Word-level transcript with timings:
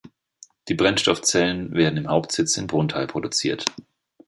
Die 0.67 0.73
Brennstoffzellen 0.73 1.73
werden 1.75 1.97
im 1.97 2.07
Hauptsitz 2.07 2.57
in 2.57 2.65
Brunnthal 2.65 3.05
produziert. 3.05 3.65